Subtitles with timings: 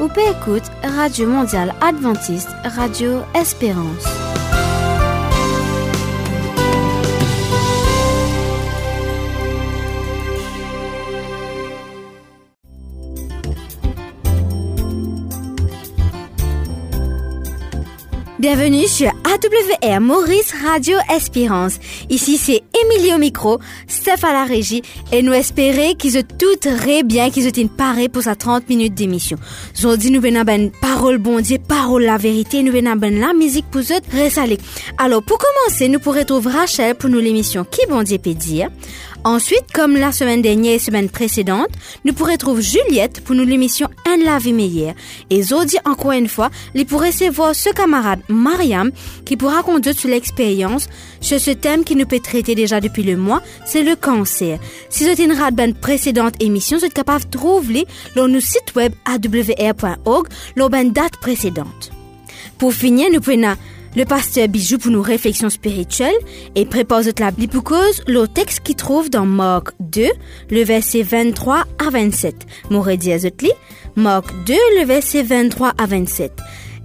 [0.00, 4.25] ou peut écoute Radio Mondiale Adventiste, Radio Espérance.
[18.48, 21.80] Bienvenue sur AWR Maurice Radio Espérance.
[22.08, 23.58] Ici c'est Émilie au micro,
[23.88, 28.08] Steph à la régie et nous espérons qu'ils toutes très bien, qu'ils ont une parée
[28.08, 29.36] pour sa 30 minutes d'émission.
[29.76, 33.66] Aujourd'hui nous venons ben parole bon Dieu, parole la vérité, nous venons ben la musique
[33.68, 34.58] pour eux ressaler.
[34.96, 38.68] Alors pour commencer, nous pourrons trouver Rachel pour nous l'émission Qui bon Dieu peut dire?
[39.26, 41.70] Ensuite, comme la semaine dernière et semaine précédente,
[42.04, 44.94] nous pourrons trouver Juliette pour nous l'émission Un la vie meilleure.
[45.30, 48.92] Et Zodi, encore une fois, il pourrait recevoir ce camarade Mariam
[49.24, 50.86] qui pourra conduire sur l'expérience
[51.20, 54.60] sur ce thème qui nous peut traiter déjà depuis le mois, c'est le cancer.
[54.90, 57.84] Si vous avez une une précédente émission, vous êtes capable de trouver
[58.14, 61.90] sur site web awr.org d'une date précédente.
[62.58, 63.56] Pour finir, nous prenons
[63.96, 66.14] le pasteur Bijou pour nos réflexions spirituelles
[66.54, 67.62] et prépare la Bible
[68.06, 70.06] le texte qui trouve dans Marc 2,
[70.50, 72.46] le verset 23 à 27.
[72.70, 73.52] M'aurait à
[73.96, 76.30] Marc 2, le verset 23 à 27.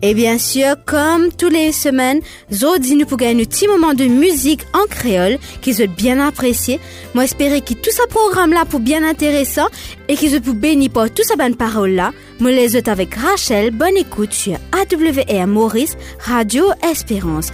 [0.03, 2.21] Et bien sûr, comme tous les semaines,
[2.51, 6.79] Zodi nous pour gagner un petit moment de musique en créole qui soit bien apprécié.
[7.13, 9.67] Moi, espérer que tout ce programme-là pour bien intéressant
[10.07, 12.13] et qu'ils pour bénir par tout ça bonne parole-là.
[12.39, 13.69] Moi, les autres avec Rachel.
[13.69, 17.49] Bonne écoute sur AWR Maurice, Radio Espérance.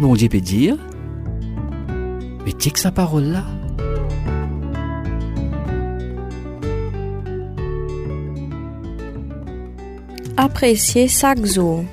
[0.00, 0.76] Bon Dieu peut dire
[2.44, 3.44] Mais tiens que sa parole là.
[10.36, 11.84] Appréciez chaque jour.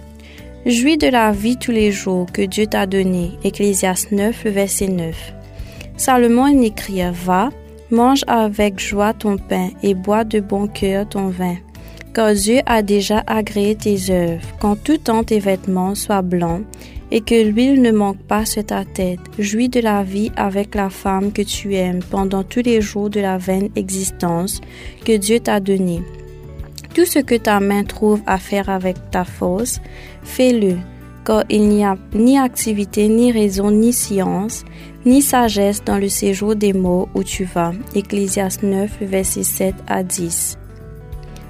[0.66, 3.32] Jouis de la vie tous les jours que Dieu t'a donné.
[3.44, 5.34] Ecclésias 9, verset 9.
[5.98, 7.50] Salomon écrit Va,
[7.92, 11.56] mange avec joie ton pain et bois de bon cœur ton vin.
[12.14, 16.64] Car Dieu a déjà agréé tes œuvres, quand tout temps tes vêtements soient blancs
[17.12, 19.20] et que l'huile ne manque pas sur ta tête.
[19.40, 23.20] Jouis de la vie avec la femme que tu aimes pendant tous les jours de
[23.20, 24.62] la vaine existence
[25.06, 26.02] que Dieu t'a donnée.
[26.94, 29.80] Tout ce que ta main trouve à faire avec ta force,
[30.24, 30.78] fais-le,
[31.26, 34.66] car il n'y a ni activité, ni raison, ni science,
[35.06, 37.72] ni sagesse dans le séjour des mots où tu vas.
[37.96, 40.58] Ecclésias 9, verset 7 à 10.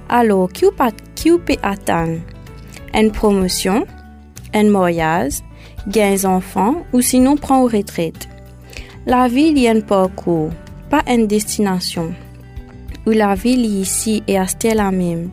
[0.10, 2.20] Alors, qui peut attendre?
[2.94, 3.86] Une promotion,
[4.54, 5.40] un mariage,
[5.88, 8.28] gains enfants ou sinon prend aux retraite.
[9.06, 10.50] La vie y a un parcours,
[10.90, 12.14] pas une destination.
[13.06, 15.30] Où la vie ici et à la même,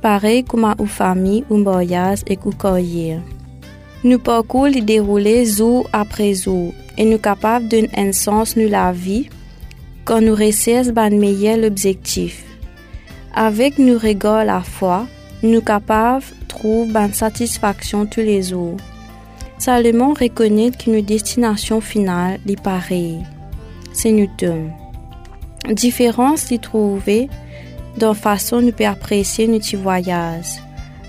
[0.00, 3.20] pareil comme à une famille, un mariage et une carrière.
[4.04, 8.92] Nous parcours les dérouler jour après jour et nous capables d'un un sens nous la
[8.92, 9.28] vie
[10.04, 12.44] quand nous réussissons ban meilleur l'objectif.
[13.34, 15.06] Avec nous regard la foi,
[15.42, 18.76] nous capables trouver ban satisfaction tous les jours.
[19.58, 23.24] Salomon reconnaît qu'une destination finale est pareille.
[23.92, 24.70] C'est Newton.
[25.68, 27.28] Différence y trouver
[27.98, 30.62] dans façon nous peut apprécier notre voyage.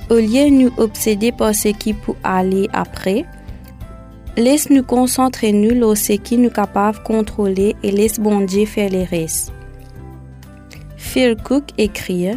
[0.10, 3.26] Au lieu de nous obséder par ce qui peut aller après,
[4.36, 8.66] laisse nous concentrer nous sur ce qui nous capable de contrôler et laisse bon Dieu
[8.66, 9.54] faire les restes.
[10.98, 12.32] Phil Cook écrit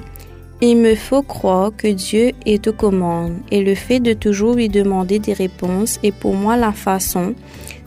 [0.64, 4.68] il me faut croire que Dieu est aux commandes et le fait de toujours lui
[4.68, 7.34] demander des réponses est pour moi la façon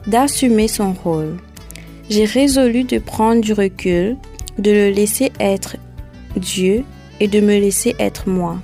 [0.07, 1.37] d'assumer son rôle.
[2.09, 4.17] J'ai résolu de prendre du recul,
[4.59, 5.77] de le laisser être
[6.35, 6.83] Dieu
[7.21, 8.57] et de me laisser être moi.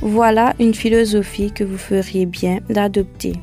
[0.00, 3.34] Voilà une philosophie que vous feriez bien d'adopter.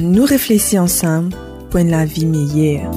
[0.00, 1.34] Nous réfléchir ensemble
[1.70, 2.90] pour une la vie meilleure.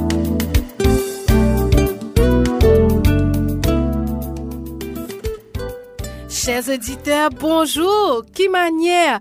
[6.30, 8.24] Chers auditeurs, bonjour.
[8.34, 9.20] Qui manière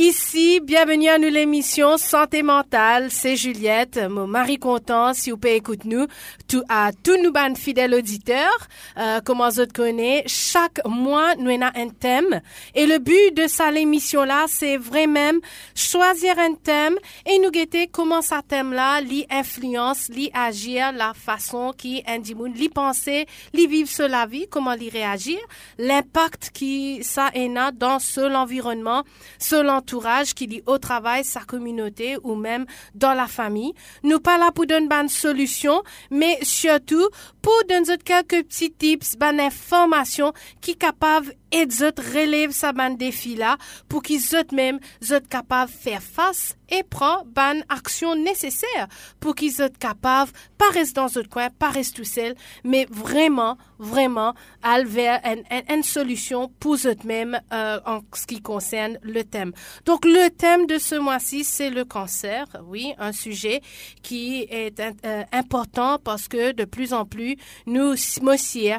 [0.00, 3.08] Ici, bienvenue à nous l'émission Santé mentale.
[3.10, 6.06] C'est Juliette, mon mari content si vous pouvez écouter nous,
[6.46, 8.68] tout, à tous nous ban fidèles auditeurs.
[8.96, 12.40] Euh, comment vous connaissez, chaque mois, nous avons un thème.
[12.76, 15.40] Et le but de cette émission-là, c'est vraiment
[15.74, 16.94] choisir un thème
[17.26, 22.68] et nous guetter comment ce thème-là, l'y influence, l'y agir, la façon qui indigne, l'y
[22.68, 25.40] penser, l'y vivre sur la vie, comment l'y réagir,
[25.76, 29.02] l'impact qui ça a dans ce l'environnement,
[29.40, 29.82] selon
[30.34, 33.72] qui dit au travail, sa communauté ou même dans la famille.
[34.02, 37.08] Nous pas là pour donner une solution, mais surtout
[37.42, 43.34] pour donner quelques petits tips, bonnes informations qui capable et zot relève sa ban défi
[43.34, 43.56] là
[43.88, 48.88] pour qu'ils zot même zot capable faire face et prend ban action nécessaire
[49.20, 52.34] pour qu'ils soient capables pas rester dans un coin, pas rester tout seul,
[52.64, 58.98] mais vraiment, vraiment aller vers une, une, solution pour eux-mêmes euh, en ce qui concerne
[59.02, 59.52] le thème.
[59.84, 62.44] Donc le thème de ce mois-ci, c'est le cancer.
[62.66, 63.62] Oui, un sujet
[64.02, 67.36] qui est euh, important parce que de plus en plus,
[67.66, 67.94] nous,
[68.26, 68.70] aussi,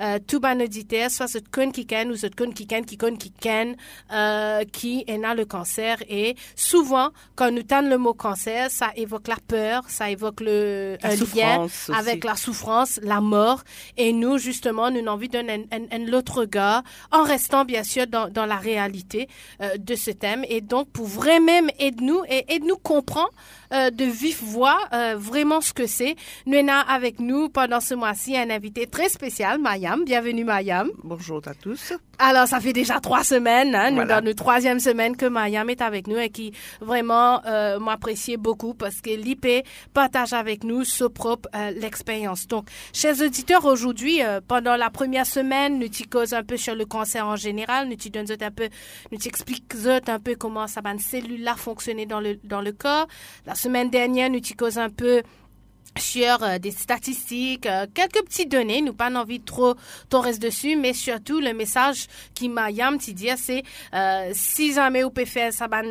[0.00, 3.30] euh, tout ban auditeur, soit ce qui ken ou ce con qui ken, qui qui
[3.30, 3.76] ken,
[4.12, 9.84] euh, le cancer et souvent, quand nous tendons le mot cancer, ça évoque la peur,
[9.88, 11.92] ça évoque le La un lien aussi.
[11.92, 13.62] avec la souffrance, la mort.
[13.96, 16.82] Et nous, justement, nous avons envie donner un, un, autre regard,
[17.12, 19.28] en restant bien sûr dans, dans la réalité
[19.60, 20.44] euh, de ce thème.
[20.48, 23.30] Et donc, pour vraiment aider-nous et aider-nous comprendre
[23.72, 26.16] euh, de vive voix euh, vraiment ce que c'est.
[26.46, 30.04] Nous avons avec nous pendant ce mois-ci un invité très spécial, Mayam.
[30.04, 30.90] Bienvenue, Mayam.
[31.04, 31.92] Bonjour à tous.
[32.20, 35.80] Alors, ça fait déjà trois semaines, hein, nous dans notre troisième semaine que Mayam est
[35.80, 41.04] avec nous et qui vraiment euh, m'appréciait beaucoup parce que l'IP partage avec nous ce
[41.04, 42.48] propre euh, l'expérience.
[42.48, 46.74] Donc, chers auditeurs, aujourd'hui, euh, pendant la première semaine, nous t'y cause un peu sur
[46.74, 48.68] le cancer en général, nous t'y donne un peu,
[49.12, 49.72] nous t'explique
[50.08, 53.06] un peu comment ça va une cellule là fonctionner dans le dans le corps.
[53.46, 55.22] La semaine dernière, nous cause un peu
[55.96, 59.74] sur euh, des statistiques, euh, quelques petites données, nous pas envie de trop,
[60.08, 63.64] trop rester dessus, mais surtout le message qui m'a yam dire, c'est
[63.94, 65.82] euh, si jamais vous pouvez faire ça ban,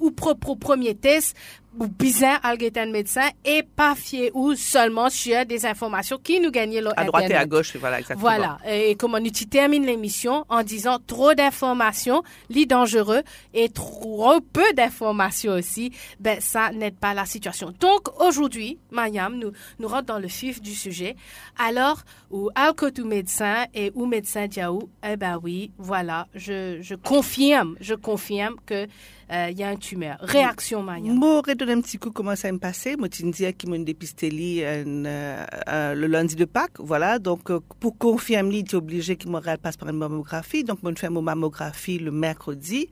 [0.00, 5.66] ou propre premier test, ou bizarre un médecin et pas fier ou seulement sur des
[5.66, 8.20] informations qui nous gagnent À droite et à gauche, voilà, exactement.
[8.20, 8.58] voilà.
[8.68, 13.22] Et comment tu termines l'émission en disant trop d'informations, lit dangereux
[13.54, 17.72] et trop peu d'informations aussi, ben ça n'aide pas la situation.
[17.80, 21.16] Donc aujourd'hui, Mayam, nous nous rentrons dans le vif du sujet.
[21.58, 27.76] Alors, ou alcotou médecin et ou médecin diaou, eh ben oui, voilà, je, je confirme,
[27.80, 28.86] je confirme que
[29.30, 30.18] il y a un tumeur.
[30.20, 31.16] Réaction, Mayam.
[31.16, 32.96] Moi, redonner un petit coup comment ça me passait?
[32.96, 34.30] Moi, tu me qu'ils m'ont dépisté
[34.64, 36.78] euh, euh, le lundi de Pâques.
[36.78, 37.18] Voilà.
[37.18, 40.64] Donc, euh, pour confirmer, tu es obligé qu'il me passe par une mammographie.
[40.64, 42.88] Donc, je fais mon mammographie le mercredi.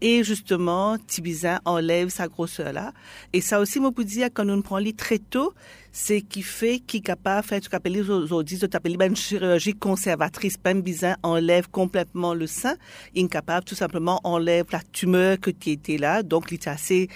[0.00, 2.92] Et justement, Tibizin enlève sa grosseur là.
[3.32, 5.54] Et ça aussi, moi, pour dire, quand on prend lit très tôt,
[5.98, 8.66] c'est qui fait qui est capable de faire ce qu'on appelle aujourd'hui, ce
[9.06, 10.58] une chirurgie conservatrice.
[10.58, 12.74] Pas bizin enlève complètement le sein.
[13.14, 13.30] Il
[13.64, 16.22] tout simplement enlève la tumeur que tu étais là.
[16.22, 17.08] Donc, il est assez,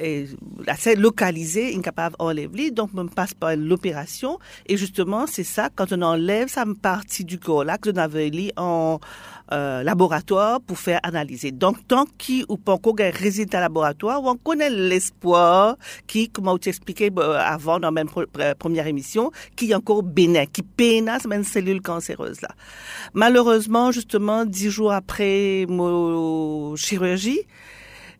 [0.00, 0.26] euh,
[0.68, 1.72] assez localisé.
[1.72, 2.70] Il est capable d'enlever.
[2.70, 4.38] Donc, on passe par l'opération.
[4.66, 8.52] Et justement, c'est ça, quand on enlève sa partie du corps là, que on avait
[8.56, 9.00] en
[9.50, 11.52] euh, laboratoire pour faire analyser.
[11.52, 15.76] Donc, tant qu'il ou pas encore un résultat laboratoire, on connaît l'espoir
[16.06, 18.08] qui, comme tu expliquais euh, avant dans la même
[18.58, 22.50] première émission, qui est encore bénin, qui c'est une cellule cancéreuse là.
[23.14, 27.40] Malheureusement, justement, dix jours après mon chirurgie,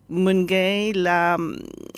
[0.09, 1.37] mon gain la,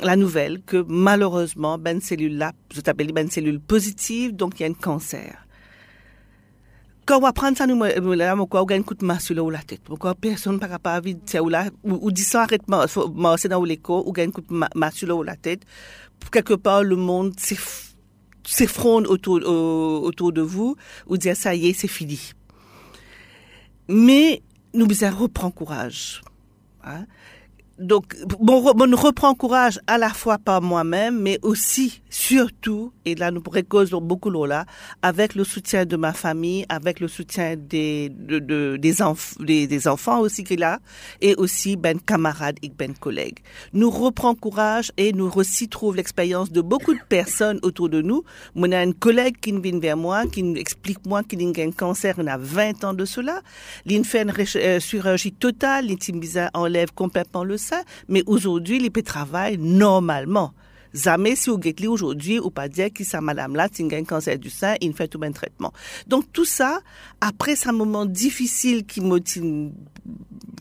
[0.02, 4.66] la nouvelle que malheureusement, ben cellule là, je t'appelle ben cellule positive, donc il y
[4.66, 5.46] a un cancer
[7.04, 7.82] quand on va prendre ça, nous,
[8.14, 9.82] là, on va un coup de masse sur la tête.
[9.84, 12.62] Pourquoi personne pas capable de dire, ou dit ça, arrête,
[13.38, 15.64] c'est dans l'écho, ou un coup de ma- masse sur la tête.
[16.32, 17.91] Quelque part, le monde s'eff-
[18.46, 20.76] s'effronde autour, au- autour de vous,
[21.08, 22.20] ou dire, ça y est, c'est fini.
[23.88, 24.42] Mais,
[24.74, 26.22] nous, besoin reprendre courage.
[26.84, 27.06] Hein?
[27.82, 33.32] Donc, bon, bon, reprend courage à la fois par moi-même, mais aussi, surtout, et là,
[33.32, 34.66] nous causer beaucoup là,
[35.02, 39.66] avec le soutien de ma famille, avec le soutien des, de, de- des, enf- des,
[39.66, 40.80] des enfants aussi qu'il a,
[41.22, 43.40] et aussi ben camarades et ben collègues.
[43.74, 48.24] Nous reprend courage et nous aussi trouve l'expérience de beaucoup de personnes autour de nous.
[48.56, 51.72] On a une collègue qui vient vers moi, qui nous explique moi qu'il a un
[51.72, 53.42] cancer, il a 20 ans de cela.
[53.88, 57.58] Il fait une chirurgie totale, l'intimisa enlève complètement le
[58.08, 60.54] mais aujourd'hui, il peut travailler normalement.
[60.94, 64.38] Jamais si vous guettez aujourd'hui, ou pas dire que sa madame là, a un cancer
[64.38, 65.72] du sein, il fait tout un traitement.
[66.08, 66.82] Donc tout ça,
[67.22, 69.18] après ce moment difficile qui m'a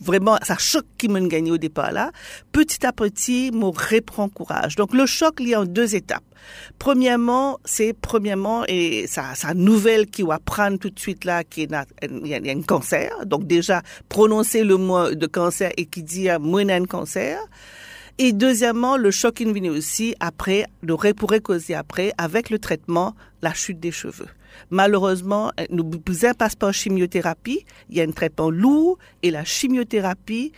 [0.01, 2.11] vraiment, ça choc qui m'a gagné au départ là,
[2.51, 4.75] petit à petit, me reprend courage.
[4.75, 6.23] Donc le choc, il y a en deux étapes.
[6.79, 11.63] Premièrement, c'est premièrement, et sa, sa nouvelle qui va prendre tout de suite là, qui
[11.63, 13.11] est, un cancer.
[13.25, 17.39] Donc déjà, prononcer le mot de cancer et qui dit, moi, un cancer.
[18.17, 23.53] Et deuxièmement, le choc vient aussi après, le pourrait causer après, avec le traitement, la
[23.53, 24.27] chute des cheveux.
[24.69, 27.65] Malheureusement, nous besoin passe par chimiothérapie.
[27.89, 30.53] Il y a un traitement lourd et la chimiothérapie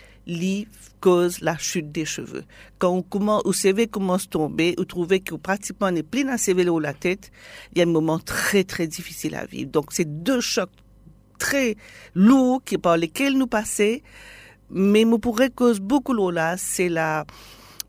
[1.01, 2.43] cause la chute des cheveux.
[2.79, 6.29] Quand on commence, au CV commence à tomber, vous trouvez que pratiquement on est plein
[6.29, 7.31] à CV ou la tête,
[7.73, 9.69] il y a un moment très très difficile à vivre.
[9.69, 10.71] Donc c'est deux chocs
[11.39, 11.75] très
[12.15, 14.01] lourds par lesquels nous passer,
[14.69, 17.25] mais me pourrait cause beaucoup là, c'est la,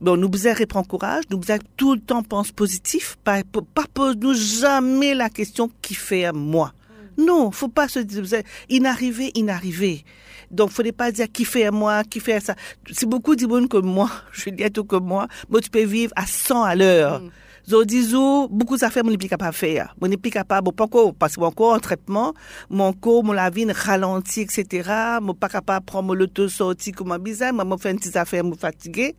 [0.05, 3.41] Bon, nous besoin reprendre courage, nous besoin tout le temps pense positif, pas,
[3.73, 6.75] pas pose nous jamais la question qui fait à moi.
[7.17, 8.23] Non, faut pas se dire
[8.69, 10.05] inarrivé, inarrivé.
[10.51, 12.55] Donc, faudrait pas dire qui fait à moi, qui fait à ça.
[12.93, 16.27] C'est beaucoup monde que moi, je dis tout que moi, moi tu peux vivre à
[16.27, 17.23] 100 à l'heure.
[17.23, 17.31] Mm.
[17.67, 19.95] Zo disons, beaucoup d'affaires, mon plus capable de faire.
[19.99, 22.35] Mon n'est plus capable, encore, parce que mon corps en traitement,
[22.69, 24.91] mon corps, mon la vie ralentit, etc.
[25.23, 28.45] Mon pas capable de prendre le taux sorti comme bizarre, moi, fait une petite affaire,
[28.45, 29.17] me fatiguer.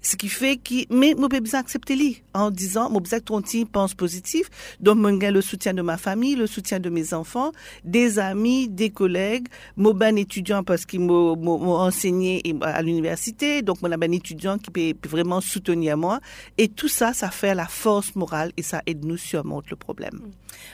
[0.00, 3.94] Ce qui fait que, mais, j'ai besoin d'accepter lui, en disant, moi, besoin ton pense
[3.94, 4.48] positif.
[4.78, 7.50] Donc, moi, le soutien de ma famille, le soutien de mes enfants,
[7.82, 13.62] des amis, des collègues, mon ben étudiant parce qu'il m'a enseigné à l'université.
[13.62, 16.20] Donc, mon ben étudiant qui peut vraiment soutenir moi.
[16.58, 19.76] Et tout ça, ça fait la force force morale et ça aide nous surmonter le
[19.76, 20.20] problème.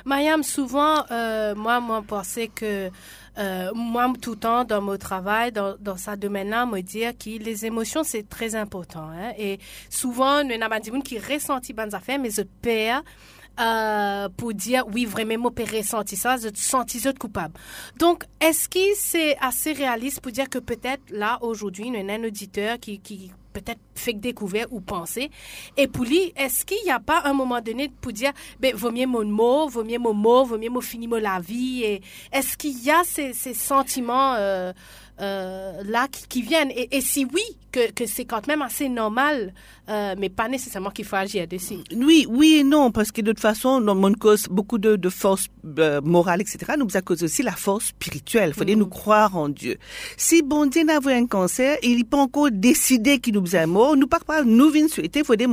[0.04, 2.90] Mariam, souvent, euh, moi, moi, pensais que
[3.38, 7.30] euh, moi, tout le temps, dans mon travail, dans, dans ce domaine-là, me dire que
[7.38, 9.06] les émotions, c'est très important.
[9.16, 9.30] Hein?
[9.38, 13.04] Et souvent, nous avons des gens qui ressentent bonnes affaires, mais je perds
[13.60, 16.84] euh, pour dire oui vraiment mon père ressenti ça je sens
[17.18, 17.54] coupable
[17.98, 22.24] donc est-ce que c'est assez réaliste pour dire que peut-être là aujourd'hui nous avons un
[22.24, 25.30] auditeur qui, qui peut-être fait découvert ou penser.
[25.78, 28.90] Et pour lui, est-ce qu'il n'y a pas un moment donné pour dire, ben, vaut
[28.90, 31.82] mieux mon mot, vaut mieux mon mot, vaut mieux mon finir la vie.
[31.84, 34.72] Et est-ce qu'il y a ces, ces sentiments euh,
[35.20, 36.72] euh, là qui, qui viennent?
[36.74, 37.44] Et, si oui,
[37.74, 39.52] que, que c'est quand même assez normal,
[39.88, 41.78] euh, mais pas nécessairement qu'il faut agir dessus.
[41.96, 45.48] Oui, oui et non, parce que de toute façon, mon cause beaucoup de, de force
[45.78, 48.50] euh, morale, etc., nous a cause aussi la force spirituelle.
[48.50, 48.78] Il faut mm.
[48.78, 49.76] nous croire en Dieu.
[50.16, 53.96] Si bon Dieu n'a un cancer, il n'est pas encore décidé qu'il nous a mot,
[53.96, 55.48] nous parle pas, nous venons souhaiter, il faut dire,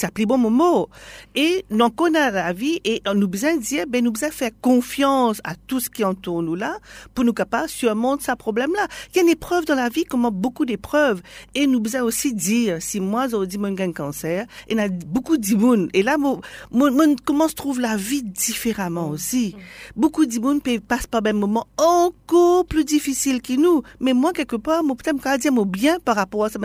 [0.00, 0.88] ça pris bon mot.
[1.34, 4.30] Et donc, on a la vie et on nous besoin de dire, ben, nous besoin
[4.30, 6.78] faire confiance à tout ce qui entoure nous là,
[7.14, 8.88] pour nous capables surmonter ce problème-là.
[9.12, 11.20] Il y a une épreuve dans la vie, comme beaucoup d'épreuves.
[11.54, 15.36] Et nous besoin aussi dire, si moi, j'ai dit, mon cancer, il y a beaucoup
[15.36, 15.88] d'immunes.
[15.92, 19.56] Et là, mon, mon, comment se trouve la vie différemment aussi?
[19.94, 23.82] Beaucoup d'immunes passent par un moment encore plus difficile que nous.
[24.00, 26.58] Mais moi, quelque part, moi, peut-être, dire, bien par rapport à ce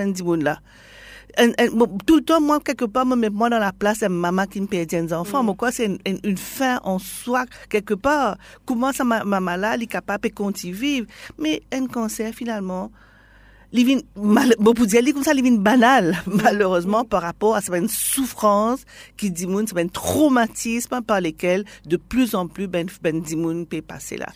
[0.43, 0.59] là
[2.05, 4.61] tout le temps, moi, quelque part, me mets moi dans la place de maman qui
[4.61, 5.43] me perd des enfants.
[5.43, 5.55] Mm.
[5.55, 8.37] quoi, c'est une, fin en soi, quelque part.
[8.65, 11.07] Comment ça, ma maman là, elle est capable de continuer vivre?
[11.37, 12.91] Mais un cancer, finalement,
[14.59, 14.73] bon
[15.13, 18.81] comme ça il banal malheureusement par rapport à une souffrance
[19.17, 23.21] qui dit c'est un traumatisme par lesquels de plus en plus ben ben
[23.65, 24.27] peut passer là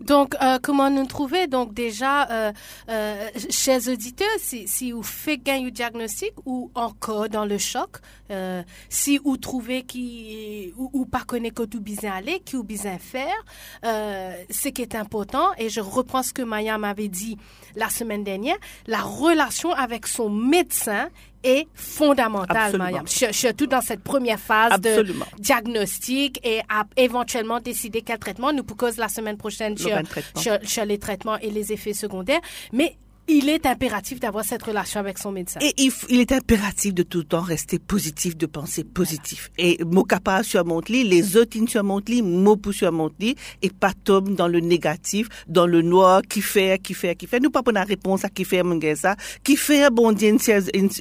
[0.00, 1.46] donc, euh, comment nous trouver?
[1.46, 2.52] Donc, déjà, euh,
[2.88, 7.98] euh, chers auditeurs, si, si vous faites gagner un diagnostic ou encore dans le choc,
[8.30, 12.62] euh, si vous trouvez qui ou, ou pas connaît que tout bien aller, qui ou
[12.62, 13.44] bien faire,
[13.84, 17.36] euh, ce qui est important, et je reprends ce que Maya m'avait dit
[17.74, 21.08] la semaine dernière, la relation avec son médecin
[21.42, 23.06] est fondamentale, Mariam.
[23.06, 25.04] Surtout dans cette première phase de
[25.38, 28.52] diagnostic et à éventuellement décider quel traitement.
[28.52, 32.40] Nous proposons la semaine prochaine sur, les traitements et les effets secondaires.
[32.72, 32.96] Mais
[33.28, 35.60] il est impératif d'avoir cette relation avec son médecin.
[35.60, 35.74] Et
[36.08, 39.50] il, est impératif de tout le temps rester positif, de penser positif.
[39.58, 44.48] Et mon capable surmonte les autres surmontent li, mon pour surmonte et pas tomber dans
[44.48, 47.40] le négatif, dans le noir, qui fait, qui fait, qui fait.
[47.40, 48.62] Nous pas pour la réponse à qui fait
[48.96, 50.36] ça, qui fait bon Dieu,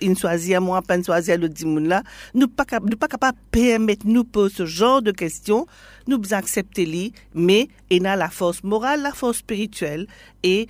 [0.01, 2.03] une choisir moi, pas choisir le dimoun là.
[2.33, 5.65] Nous pas, nous pas capable permettre nous poser ce genre de questions.
[6.07, 10.07] Nous accepter li, mais il a la force morale, la force spirituelle
[10.41, 10.67] et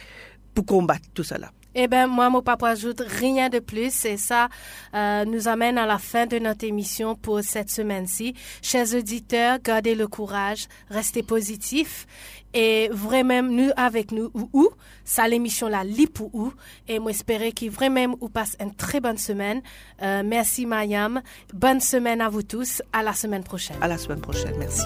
[0.58, 1.52] pour combattre tout cela.
[1.76, 4.06] Eh bien, moi, mon papa ajoute rien de plus.
[4.06, 4.50] Et ça
[4.96, 8.34] euh, nous amène à la fin de notre émission pour cette semaine-ci.
[8.64, 12.08] Chers auditeurs, gardez le courage, restez positifs.
[12.56, 14.70] Et vraiment, nous avec nous, ou, ou
[15.06, 16.52] ça l'émission là, lit pour ou.
[16.88, 19.62] Et moi, espérer qu'il vraiment vous passe une très bonne semaine.
[20.02, 21.22] Euh, merci, Mayam.
[21.54, 22.82] Bonne semaine à vous tous.
[22.92, 23.78] À la semaine prochaine.
[23.82, 24.56] À la semaine prochaine.
[24.58, 24.82] Merci.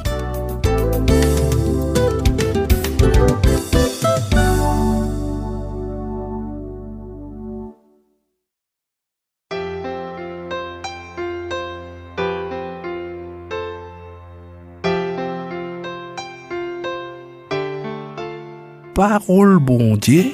[19.02, 20.26] Parole bon Dieu,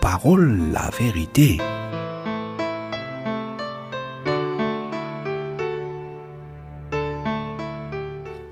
[0.00, 1.58] parole la vérité.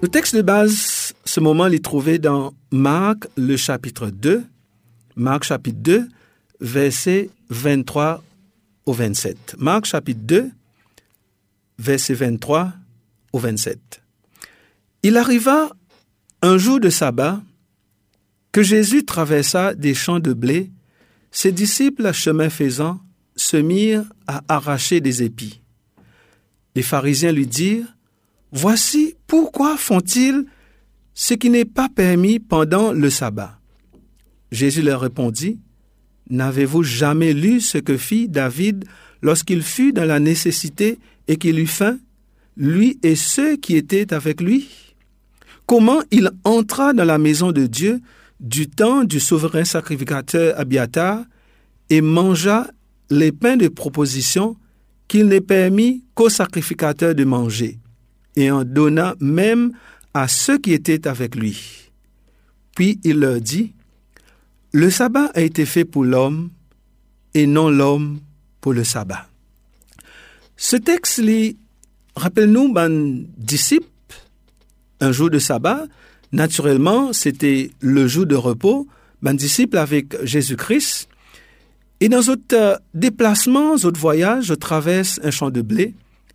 [0.02, 4.44] Le texte de base, ce moment, est trouvé dans Marc, le chapitre 2,
[5.16, 6.06] Marc chapitre 2,
[6.60, 8.22] versets 23
[8.84, 9.56] au 27.
[9.56, 10.50] Marc chapitre 2,
[11.78, 12.74] versets 23
[13.32, 14.02] au 27.
[15.02, 15.70] Il arriva
[16.42, 17.40] un jour de sabbat
[18.54, 20.70] que Jésus traversa des champs de blé.
[21.32, 23.00] Ses disciples, chemin faisant,
[23.34, 25.60] se mirent à arracher des épis.
[26.76, 27.96] Les pharisiens lui dirent,
[28.52, 30.46] Voici pourquoi font-ils
[31.14, 33.58] ce qui n'est pas permis pendant le sabbat?
[34.52, 35.58] Jésus leur répondit,
[36.30, 38.84] N'avez-vous jamais lu ce que fit David
[39.20, 41.98] lorsqu'il fut dans la nécessité et qu'il eut faim,
[42.56, 44.68] lui et ceux qui étaient avec lui?
[45.66, 48.00] Comment il entra dans la maison de Dieu
[48.44, 51.24] du temps du souverain sacrificateur Abiatar
[51.88, 52.66] et mangea
[53.08, 54.56] les pains de proposition
[55.08, 57.78] qu'il n'est permis qu'au sacrificateur de manger,
[58.36, 59.72] et en donna même
[60.12, 61.90] à ceux qui étaient avec lui.
[62.76, 63.72] Puis il leur dit,
[64.72, 66.50] Le sabbat a été fait pour l'homme
[67.32, 68.20] et non l'homme
[68.60, 69.26] pour le sabbat.
[70.56, 71.22] Ce texte
[72.14, 73.86] rappelle-nous, ben, disciples,
[75.00, 75.86] un jour de sabbat,
[76.34, 78.86] naturellement, c'était le jour de repos,
[79.22, 81.08] ben, disciples avec Jésus-Christ.
[82.00, 85.94] Et dans notre déplacement, notre voyage, je traverse un champ de blé.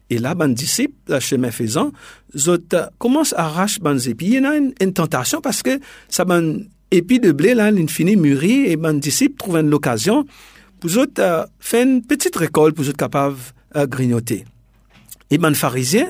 [0.10, 1.91] Et là, ben disciple, le chemin faisant,
[2.36, 2.58] zot
[2.98, 4.25] commence à arracher ben épis.
[4.25, 8.15] Il y a une, tentation parce que ça ben épi de blé là, il finit
[8.15, 10.25] mûri et ben disciple trouve une occasion
[10.79, 13.38] pour zot uh, faire une petite récolte pour zot capable
[13.75, 14.46] uh, grignoter.
[15.29, 16.08] Et ben pharisien,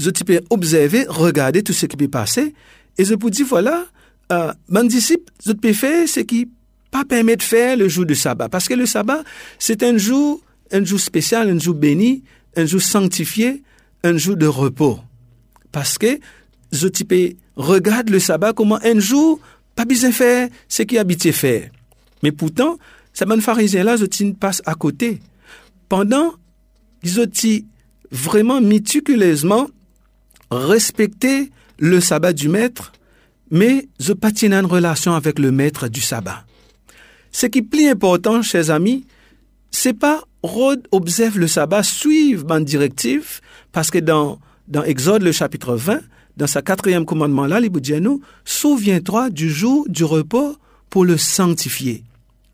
[0.00, 2.52] zot peut observer, regarder tout ce qui peut passer
[2.98, 3.86] et je peux dire voilà,
[4.30, 6.48] uh, ben disciple, zot peut faire ce qui
[6.90, 9.22] pas permet de faire le jour du sabbat parce que le sabbat
[9.58, 10.40] c'est un jour
[10.72, 12.22] un jour spécial, un jour béni
[12.56, 13.62] un jour sanctifié,
[14.04, 14.98] un jour de repos.
[15.70, 16.18] Parce que
[16.70, 17.14] je type
[17.56, 19.40] regarde le sabbat comme un jour
[19.74, 21.70] pas besoin faire ce qui habité faire.
[22.22, 22.78] Mais pourtant,
[23.12, 25.20] ça man pharisien là, je passe à côté.
[25.88, 26.32] Pendant,
[27.02, 27.26] ils ont
[28.10, 29.68] vraiment méticuleusement
[30.50, 32.92] respecté le sabbat du maître,
[33.50, 36.44] mais je pas une relation avec le maître du sabbat.
[37.30, 39.04] Ce qui est plus important, chers amis,
[39.70, 43.40] c'est pas Rod observe le sabbat, suivre ma directive,
[43.72, 46.00] parce que dans, dans Exode, le chapitre 20,
[46.36, 50.56] dans sa quatrième commandement là, il nous, souviens-toi du jour du repos
[50.90, 52.04] pour le sanctifier.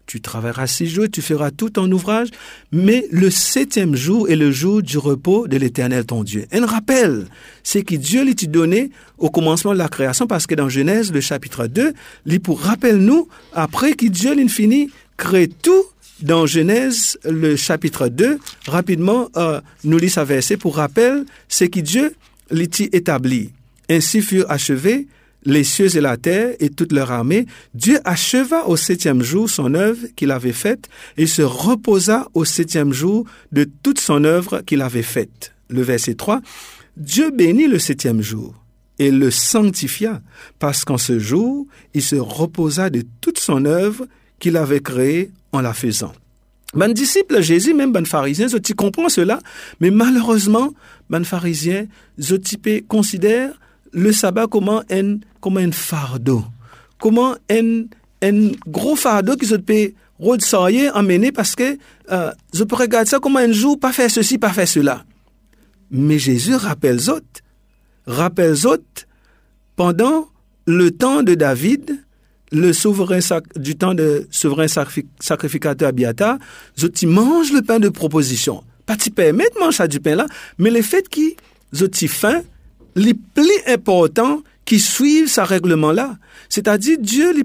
[0.08, 2.28] Tu travailleras six jours, tu feras tout ton ouvrage,
[2.72, 6.46] mais le septième jour est le jour du repos de l'éternel ton Dieu.
[6.50, 7.26] Un rappel,
[7.62, 11.20] c'est que Dieu lui donné au commencement de la création, parce que dans Genèse, le
[11.20, 11.92] chapitre 2,
[12.24, 15.84] il pour rappelle nous, après que Dieu l'infini crée tout,
[16.22, 22.14] dans Genèse, le chapitre 2, rapidement, euh, nous lisons verset pour rappel, c'est que Dieu
[22.50, 23.50] l'y établi.
[23.90, 25.06] Ainsi furent achevés
[25.48, 27.46] les cieux et la terre et toute leur armée.
[27.74, 32.92] Dieu acheva au septième jour son œuvre qu'il avait faite et se reposa au septième
[32.92, 35.54] jour de toute son œuvre qu'il avait faite.
[35.70, 36.40] Le verset 3.
[36.96, 38.54] Dieu bénit le septième jour
[38.98, 40.20] et le sanctifia
[40.58, 44.06] parce qu'en ce jour, il se reposa de toute son œuvre
[44.38, 46.12] qu'il avait créée en la faisant.
[46.74, 49.38] Ben disciple Jésus, même ben pharisien, je comprends cela,
[49.80, 50.74] mais malheureusement,
[51.08, 51.86] ben pharisien,
[52.18, 52.36] je
[52.86, 53.58] considère
[53.92, 55.18] le sabbat comme un,
[55.56, 56.44] un fardeau,
[56.98, 57.84] comme un,
[58.22, 61.78] un gros fardeau qui se peut ressortir, emmener parce que
[62.10, 65.04] euh, je peux regarder ça comme un jour, pas faire ceci, pas faire cela.
[65.90, 67.42] Mais Jésus rappelle autres,
[68.06, 69.06] rappelle autres,
[69.76, 70.28] pendant
[70.66, 71.98] le temps de David,
[72.50, 73.20] le souverain
[73.56, 74.66] du temps de souverain
[75.20, 76.38] sacrificateur Abiata,
[76.76, 78.64] je mange le pain de proposition.
[78.86, 80.26] Pas tu permets de manger du pain là,
[80.58, 81.36] mais le fait qui
[81.72, 82.42] je faim,
[82.98, 86.16] les plus important qui suivent ce règlement là.
[86.48, 87.44] C'est-à-dire Dieu les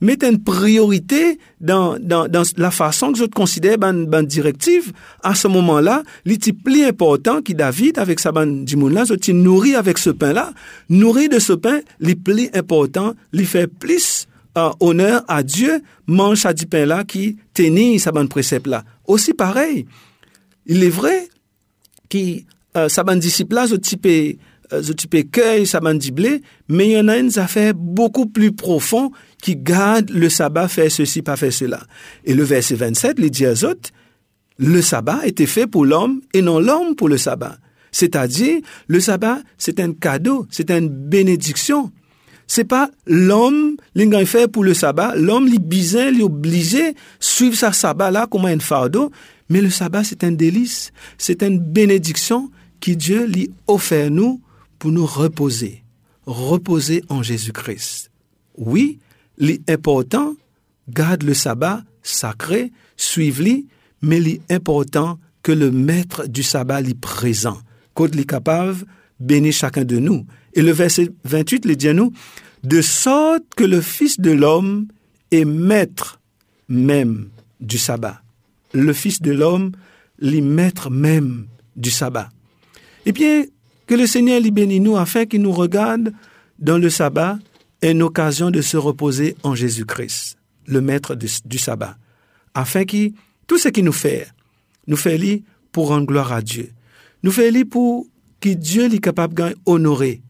[0.00, 4.92] met une priorité dans, dans, la façon que je considère ban, ban directive.
[5.22, 9.98] À ce moment-là, l'outil plus important qui David, avec sa bande là, je nourrit avec
[9.98, 10.52] ce pain-là.
[10.88, 16.46] Nourri de ce pain, les plus important, lui fait plus euh, honneur à Dieu, mange
[16.46, 18.84] à du pain-là qui tenait sa bande précepte-là.
[19.06, 19.86] Aussi pareil,
[20.66, 21.28] il est vrai
[22.08, 22.18] que
[22.76, 23.76] euh, sa bande disciple-là, je
[24.72, 28.26] euh, je type cueille sa bande blé, mais il y en a une affaire beaucoup
[28.26, 29.10] plus profonde
[29.42, 31.80] qui garde le sabbat, fait ceci, pas fait cela.
[32.24, 33.54] Et le verset 27, il dit à
[34.58, 37.56] le sabbat était fait pour l'homme et non l'homme pour le sabbat.
[37.92, 41.90] C'est-à-dire, le sabbat, c'est un cadeau, c'est une bénédiction.
[42.46, 46.10] C'est pas l'homme, l'ingénieur fait pour le sabbat, l'homme, lui bizin,
[47.20, 49.10] suivre sa sabbat là comme un fardeau,
[49.48, 54.40] mais le sabbat, c'est un délice, c'est une bénédiction qui Dieu lui offert nous
[54.80, 55.84] pour nous reposer,
[56.26, 58.10] reposer en Jésus-Christ.
[58.56, 58.98] Oui,
[59.38, 60.34] l'important,
[60.88, 63.44] garde le sabbat sacré, suivre
[64.02, 67.58] mais li important que le maître du sabbat li présent.
[67.94, 68.86] Côte li capable,
[69.20, 70.24] bénit chacun de nous.
[70.54, 72.12] Et le verset 28 le dit nous,
[72.64, 74.88] de sorte que le Fils de l'homme
[75.30, 76.20] est maître
[76.68, 77.28] même
[77.60, 78.22] du sabbat.
[78.72, 79.72] Le Fils de l'homme,
[80.20, 82.30] li maître même du sabbat.
[83.04, 83.44] Eh bien,
[83.90, 86.12] que le Seigneur lui bénisse nous afin qu'il nous regarde
[86.60, 87.40] dans le sabbat
[87.82, 91.96] une occasion de se reposer en Jésus-Christ, le maître du, sabbat,
[92.54, 93.14] afin qu'il,
[93.48, 94.28] tout ce qu'il nous fait,
[94.86, 96.70] nous fait lui pour rendre gloire à Dieu.
[97.24, 98.06] Nous fait lui pour
[98.38, 100.22] que Dieu est capable d'honorer.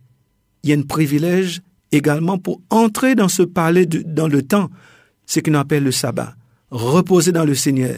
[0.62, 1.60] Il y a un privilège
[1.92, 4.70] également pour entrer dans ce palais dans le temps,
[5.26, 6.34] ce qu'on appelle le sabbat,
[6.70, 7.96] reposer dans le Seigneur,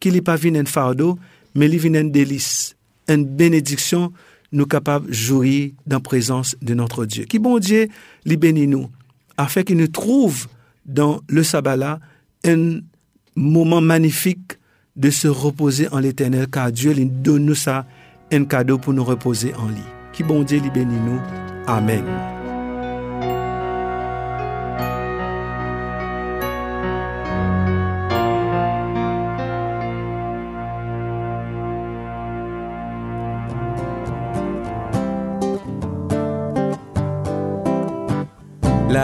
[0.00, 1.16] qu'il n'est pas venu un fardeau,
[1.54, 2.74] mais il vient un délice,
[3.06, 4.12] une bénédiction
[4.54, 7.24] nous capables de jouir dans la présence de notre Dieu.
[7.24, 7.88] Qui bon Dieu,
[8.24, 8.88] lui bénit nous,
[9.36, 10.46] afin qu'il nous trouve
[10.86, 12.00] dans le sabbat
[12.44, 12.80] un
[13.36, 14.52] moment magnifique
[14.96, 17.84] de se reposer en l'éternel, car Dieu lui donne nous ça,
[18.32, 19.82] un cadeau pour nous reposer en lui.
[20.12, 21.20] Qui bon Dieu, lui bénit nous.
[21.66, 22.33] Amen.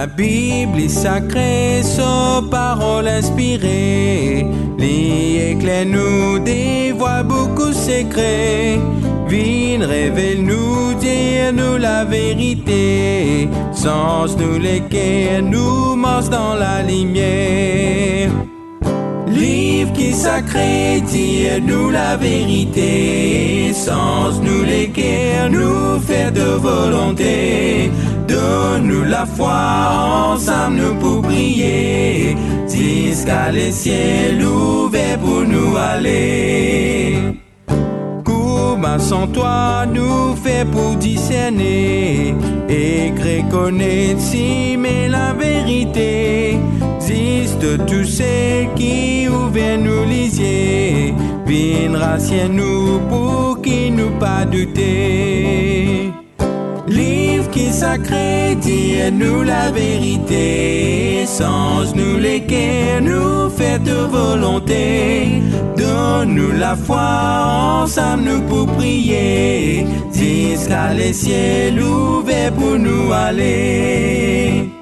[0.01, 4.47] La Bible est sacrée, sa parole inspirée.
[4.79, 8.81] Les éclairs nous dévoilent beaucoup secrets.
[9.29, 13.51] Vine révèle-nous, dire-nous la vérité.
[13.75, 18.31] Sans nous lesquels nous marche dans la lumière.
[19.31, 23.73] Livre qui sacré, dire-nous la vérité.
[23.73, 27.90] Sans nous lesquels nous faire de volonté.
[28.29, 32.37] Donne-nous la foi, ensemble nous pour prier,
[32.69, 37.16] jusqu'à les ciels ouverts pour nous aller.
[38.25, 42.35] Comment sans toi nous fait pour discerner
[42.69, 43.12] et
[43.51, 46.30] connaître si mais la vérité
[47.62, 51.14] existe tous ceux qui ouvrent nous lisier,
[51.46, 52.18] viendra
[52.51, 56.12] nous pour qui nous pas douter
[57.53, 65.42] qui sacré, dis-nous la vérité, sans nous lesquels nous faites volonté.
[65.77, 74.80] Donne-nous la foi, ensemble nous pour prier, jusqu'à les ciels ouverts pour nous aller.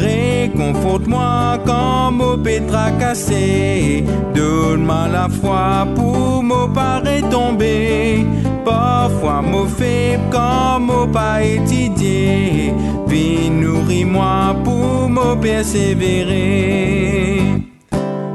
[0.00, 8.24] Réconforte-moi quand mon pétra cassé, donne-moi la foi pour mon paraître tomber.
[8.64, 12.72] Parfois mon faible comme mon pas étudié,
[13.08, 16.80] puis nourris-moi pour me persévérer.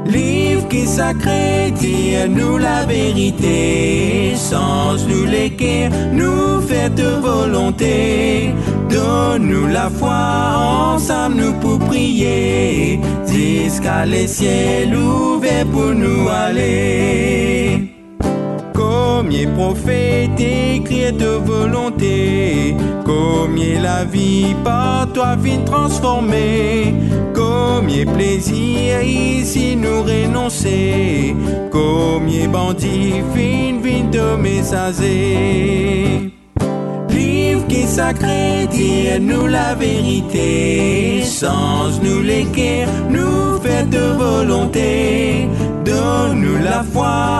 [0.08, 8.54] Livre qui sacré, dis-nous la vérité, sans nous lesquels nous faites volonté.
[8.88, 17.95] Donne-nous la foi, ensemble nous pour prier, jusqu'à les ciels ouverts pour nous aller.
[19.26, 26.94] Combien prophète écrit de volonté, combien la vie par toi vient transformer,
[27.34, 31.34] combien plaisir ici nous renoncer,
[31.72, 36.30] combien bandits fin de messager
[37.56, 45.48] livre qui sacré, dis-nous la vérité, sans nous l'équerre, nous faites de volonté.
[45.84, 47.35] Donne-nous la foi,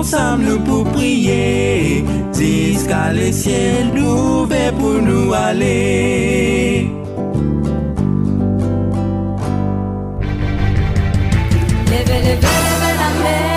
[0.00, 6.90] ensemble nous pour prier, jusqu'à les ciels ouverts pour nous aller.
[11.90, 13.49] Levez, levez, levez la main,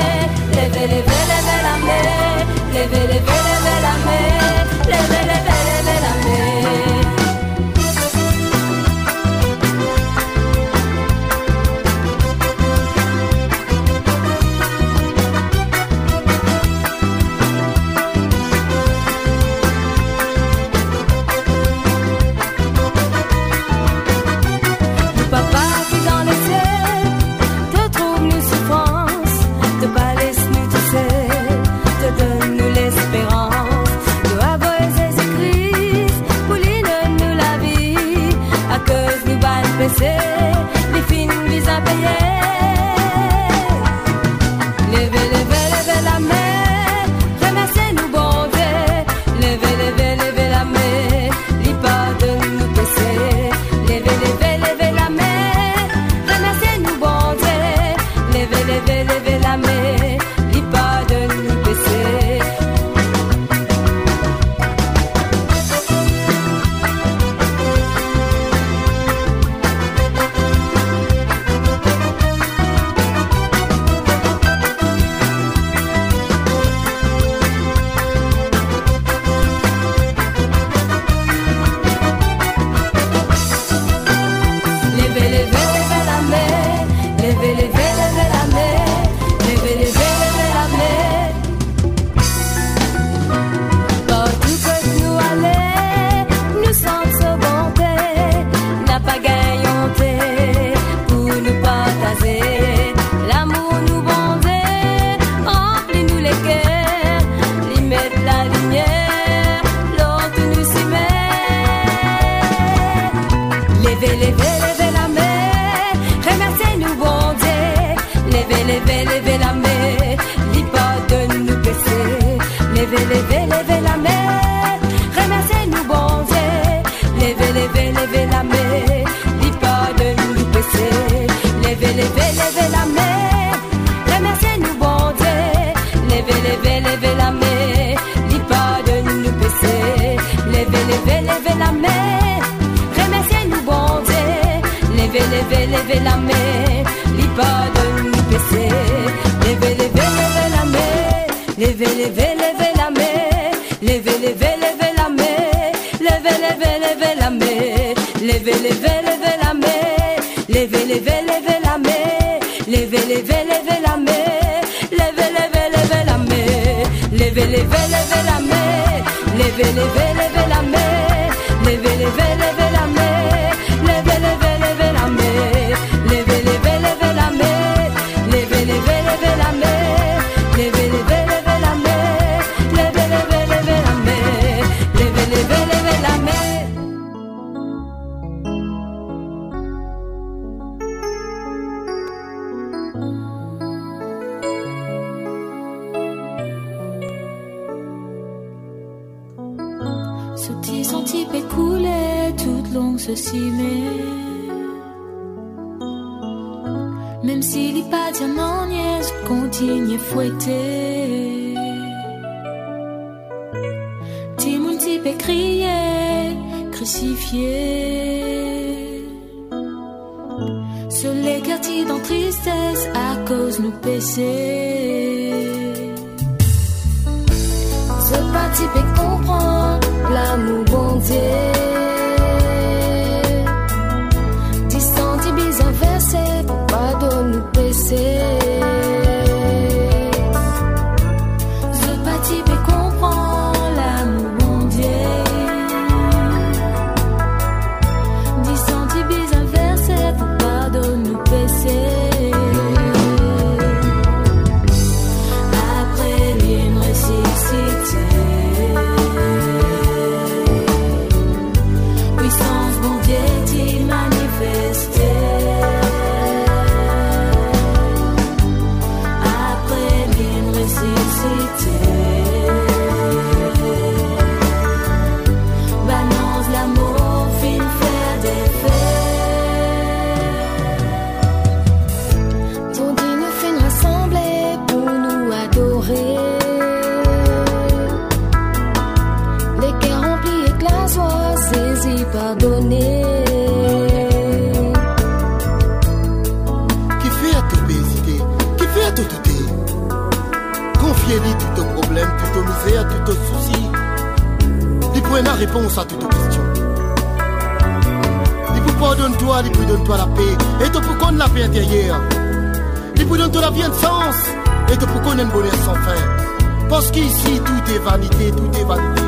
[317.74, 319.02] est vanité, tout est vanité.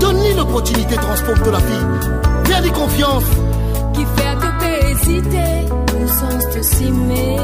[0.00, 1.86] Donne-lui l'opportunité, transforme de la vie.
[2.44, 3.24] Viens confiance.
[3.94, 5.68] Qui fait que peut hésiter,
[6.00, 7.36] le sens de s'aimer.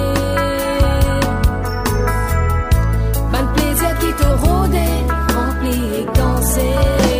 [3.32, 5.00] Mal plaisir qui te rôdait,
[5.34, 7.13] rempli et danser.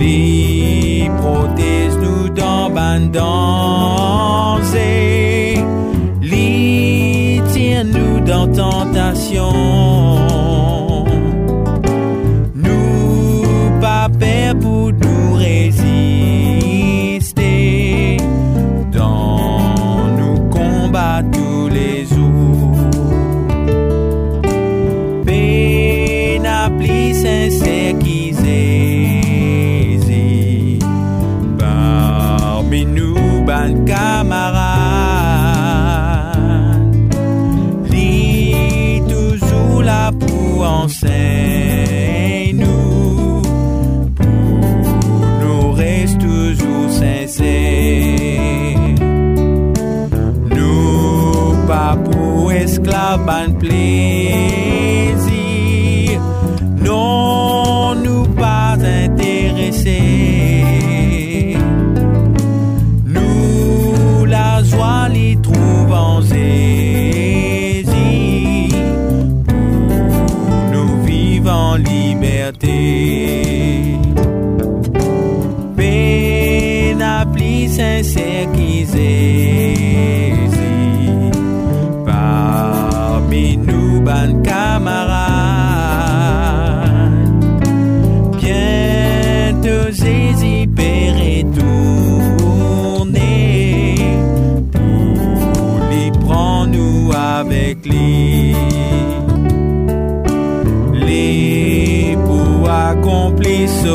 [0.00, 3.04] Li protège nous dans ban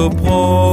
[0.09, 0.64] Poor.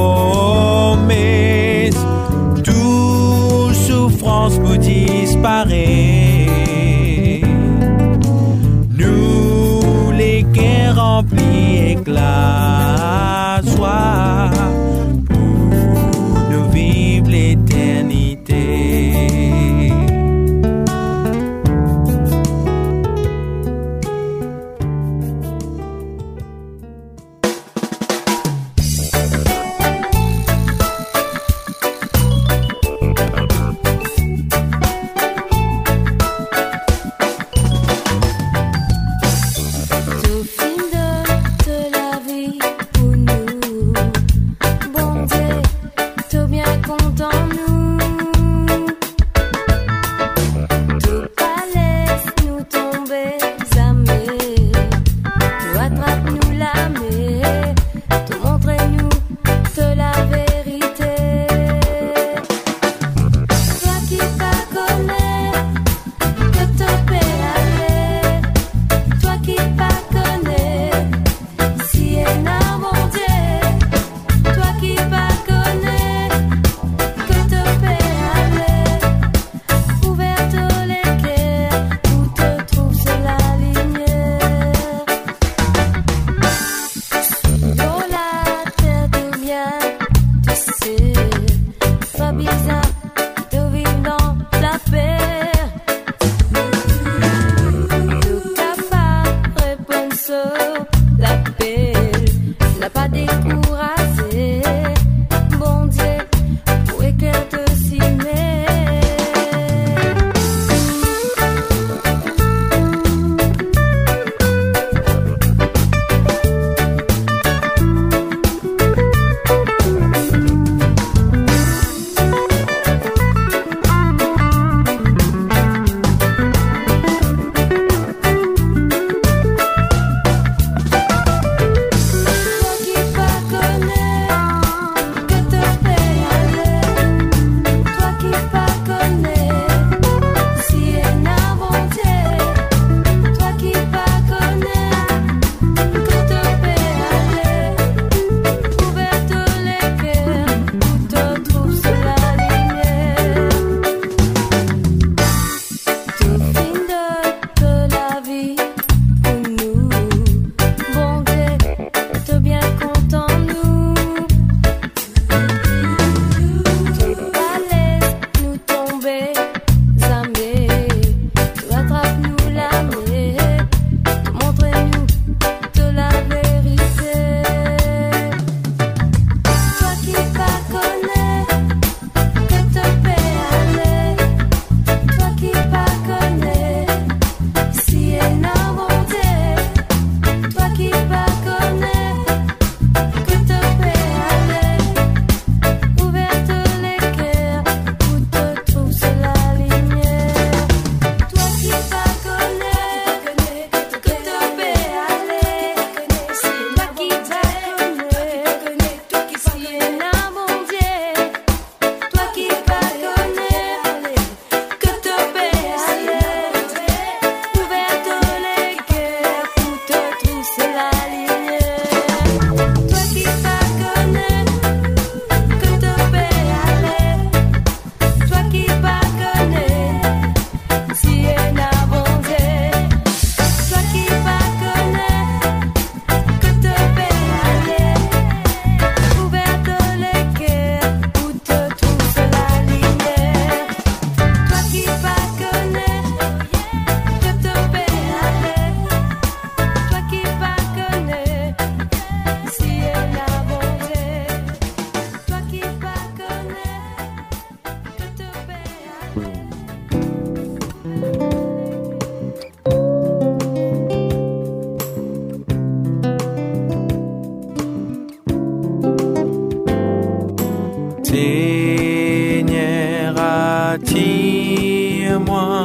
[273.73, 275.59] attire-moi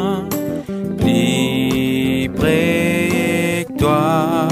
[0.98, 4.48] plus près que toi.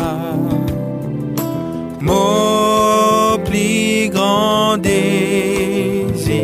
[2.01, 6.35] Mon plus grand désir,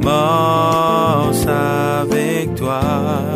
[0.00, 3.31] morse avec toi.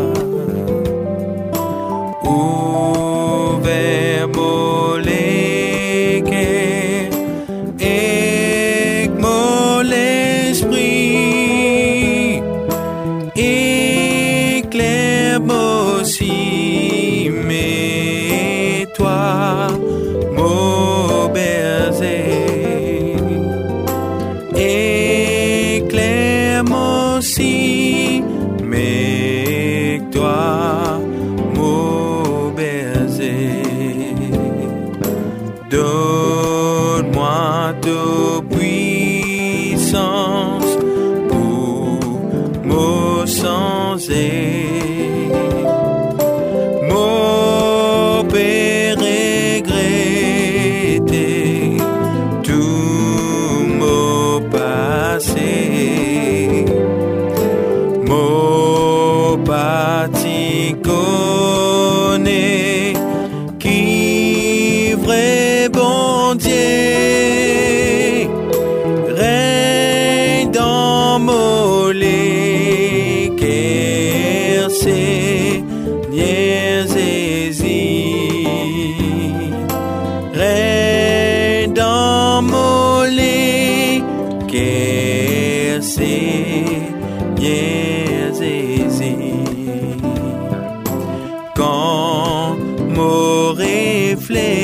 [94.26, 94.55] flame.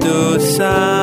[0.00, 0.97] 路上。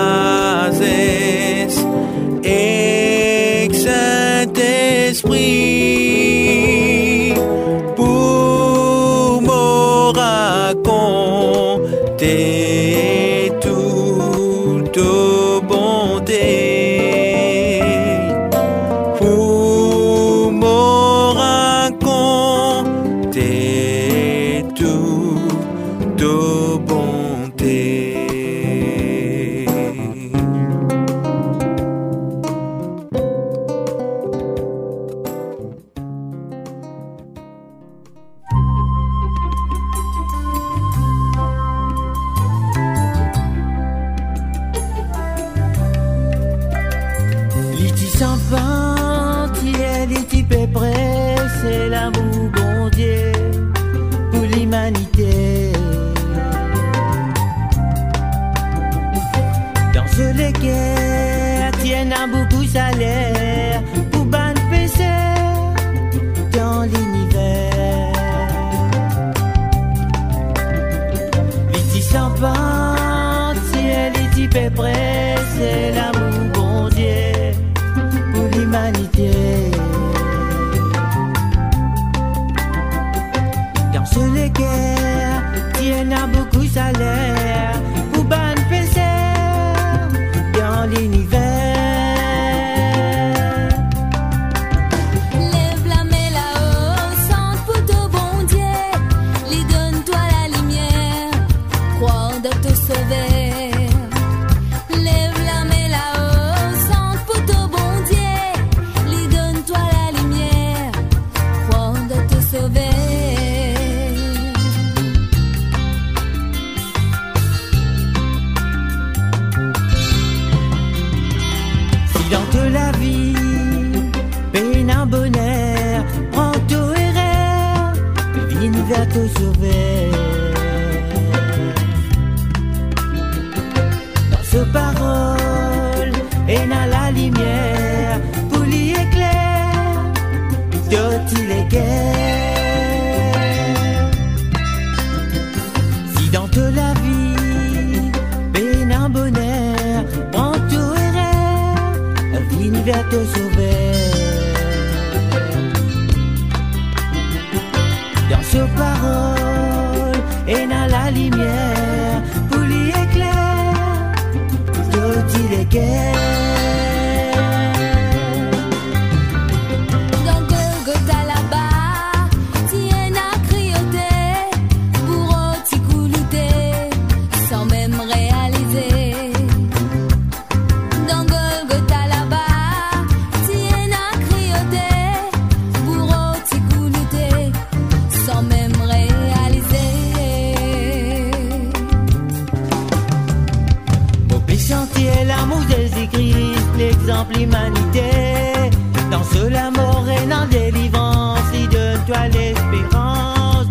[197.06, 198.72] Jésus-Christ, l'exemple humanité.
[199.12, 203.68] Dans cela, mort et dans délivrance, il donne-toi l'espérance.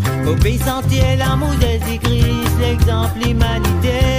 [0.59, 4.14] Sentier, l'amour de Jésus-Christ, l'exemple humanité.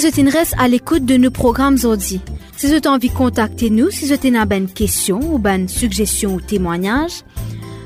[0.00, 2.22] Qu'ils soient restent à l'écoute de nos programmes aujourd'hui.
[2.56, 6.36] Si vous avez envie de contacter nous, si vous avez une question ou bonne suggestion
[6.36, 7.22] ou témoignage,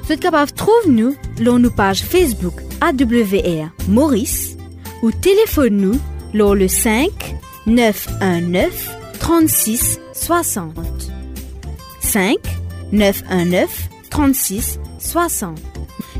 [0.05, 4.57] vous êtes capable de trouver nous sur nos pages Facebook AWR Maurice
[5.03, 5.99] ou téléphone nous
[6.33, 7.11] sur le 5
[7.67, 10.73] 919 36 60.
[11.99, 12.37] 5
[12.93, 15.59] 919 36 60.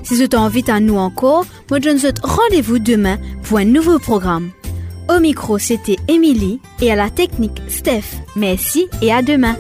[0.03, 4.01] Si vous avez envie à nous encore, moi je vous rendez-vous demain pour un nouveau
[4.01, 4.51] programme.
[5.14, 8.18] Au micro, c'était Émilie et à la technique, Steph.
[8.34, 9.56] Merci et à demain.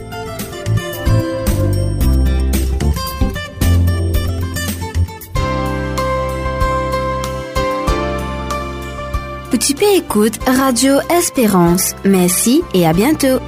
[9.52, 11.94] Petit P écoute Radio Espérance.
[12.04, 13.38] Merci et à bientôt.